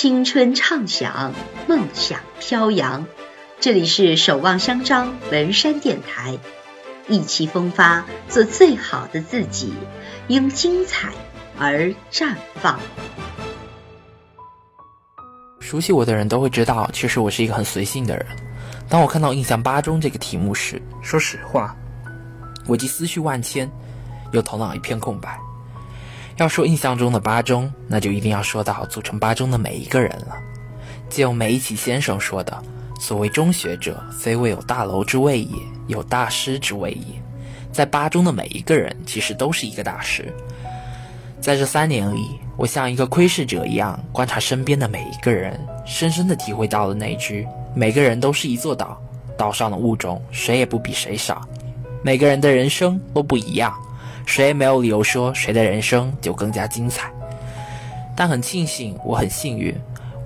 [0.00, 1.34] 青春畅想，
[1.66, 3.04] 梦想飘扬。
[3.58, 6.38] 这里是守望相张文山电台，
[7.08, 9.74] 意气风发，做最好的自己，
[10.28, 11.08] 因精彩
[11.58, 12.78] 而绽放。
[15.58, 18.24] 熟悉我的人都会知道，其实我是一个很随性的人。
[18.88, 21.74] 当我看到“印象八中”这个题目时，说实话，
[22.68, 23.68] 我既思绪万千，
[24.30, 25.36] 又头脑一片空白。
[26.38, 30.36] 要说印象中的八中，那就一定要说到组成八中的每一个人了。
[31.10, 32.56] 借用梅贻琦先生说的
[33.00, 35.56] ：“所谓中学者，非谓有大楼之谓也，
[35.88, 37.20] 有大师之谓也。”
[37.72, 40.32] 在八中的每一个人，其实都是一个大师。
[41.40, 48.96] 在这三年里，我像一个窥视者一样观察身边的每一个人，深深地体会到了那句：“每个人都是一座岛，
[49.36, 51.42] 岛上的物种谁也不比谁少，
[52.02, 53.74] 每个人的人生都不一样。”
[54.28, 57.10] 谁也没有理由说谁的人生就更加精彩，
[58.14, 59.74] 但很庆幸，我很幸运，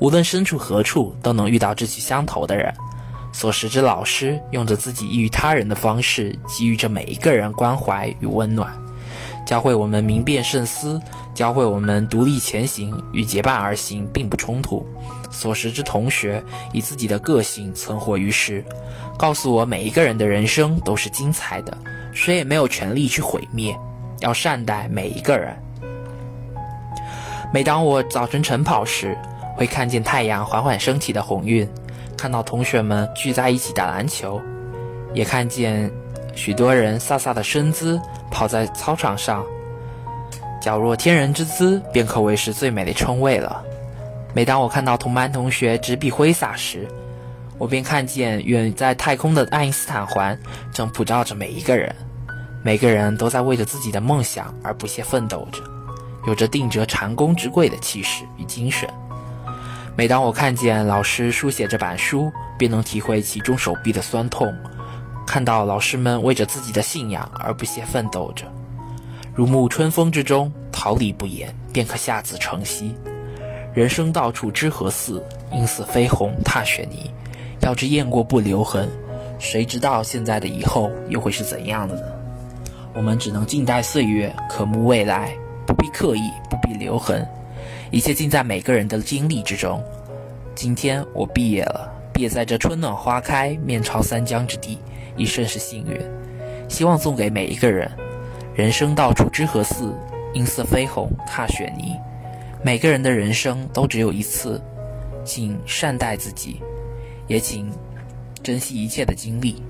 [0.00, 2.74] 无论身处何处都能遇到志趣相投的人。
[3.32, 8.72] 所识之老师用着自己异于他人的方式，给予着每一个人关怀与温暖，
[9.46, 11.00] 教会我们明辨慎思，
[11.32, 14.84] 教会我们独立前行与结伴而行并不冲突。
[15.30, 18.64] 所识之同学以自己的个性存活于世，
[19.16, 21.78] 告诉我每一个人的人生都是精彩的，
[22.12, 23.74] 谁也没有权利去毁灭。
[24.22, 25.54] 要善待每一个人。
[27.52, 29.16] 每当我早晨晨跑时，
[29.54, 31.68] 会看见太阳缓缓升起的红晕，
[32.16, 34.40] 看到同学们聚在一起打篮球，
[35.12, 35.90] 也看见
[36.34, 38.00] 许多人飒飒的身姿
[38.30, 39.44] 跑在操场上，
[40.62, 43.62] 矫若天人之姿，便可谓是最美的称谓了。
[44.32, 46.88] 每当我看到同班同学执笔挥洒时，
[47.58, 50.38] 我便看见远在太空的爱因斯坦环
[50.72, 51.94] 正普照着每一个人。
[52.64, 55.60] 每个人都在为着自己的梦想而不懈奋斗着，
[56.26, 58.88] 有着定着蟾宫之贵的气势与精神。
[59.96, 64.54] 每当我看见老师书写着板书，便能体会其中手臂的酸痛。
[65.26, 68.44] 看到老师们为着自己的信仰而不懈奋斗着，
[69.34, 72.92] 如沐春风之中，桃李不言，便可下自成蹊。
[73.74, 75.24] 人生到处知何似？
[75.50, 77.10] 应似飞鸿踏雪泥。
[77.60, 78.88] 要知雁过不留痕，
[79.38, 82.02] 谁知道现在的以后又会是怎样的呢？
[82.94, 85.34] 我们只能静待岁月，渴慕未来，
[85.66, 87.26] 不必刻意，不必留痕，
[87.90, 89.82] 一切尽在每个人的经历之中。
[90.54, 94.78] 今天我毕业了，毕业在这春暖花开、面朝三江之地，
[95.16, 95.98] 已甚是幸运。
[96.68, 97.90] 希望送给每一个人：
[98.54, 99.94] 人生到处知何似？
[100.34, 101.96] 应似飞鸿踏雪泥。
[102.62, 104.60] 每个人的人生都只有一次，
[105.24, 106.60] 请善待自己，
[107.26, 107.70] 也请
[108.42, 109.62] 珍惜一切的经历。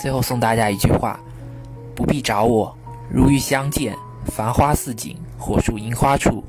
[0.00, 1.20] 最后送大家一句话。
[2.00, 2.74] 不必找我，
[3.10, 3.94] 如遇相见，
[4.24, 6.42] 繁花似锦，火树银花处，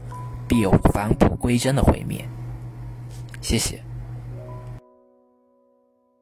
[0.47, 2.25] 必有返璞归真的毁灭。
[3.41, 3.83] 谢谢。